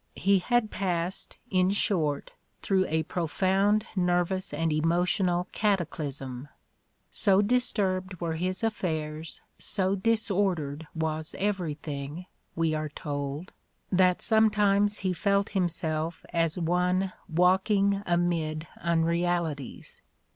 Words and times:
He 0.15 0.39
had 0.39 0.71
passed, 0.71 1.37
in 1.51 1.69
short, 1.69 2.31
through 2.63 2.87
a 2.87 3.03
profound 3.03 3.85
nervous 3.95 4.51
and 4.51 4.73
emo 4.73 5.03
tional 5.03 5.45
cataclysm: 5.51 6.47
"so 7.11 7.43
disturbed 7.43 8.19
were 8.19 8.33
his 8.33 8.63
affairs, 8.63 9.41
so 9.59 9.93
dis 9.93 10.31
ordered 10.31 10.87
was 10.95 11.35
everything," 11.37 12.25
we 12.55 12.73
are 12.73 12.89
told, 12.89 13.51
"that 13.91 14.23
sometimes 14.23 14.97
he 15.05 15.13
felt 15.13 15.49
himself 15.49 16.25
as 16.33 16.57
one 16.57 17.13
walking 17.29 18.01
amid 18.07 18.65
unrealities." 18.77 20.01